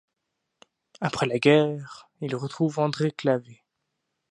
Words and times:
Après 0.99 1.27
la 1.27 1.37
Guerre, 1.37 2.09
il 2.21 2.35
retrouve 2.35 2.79
André 2.79 3.11
Clavé. 3.11 3.61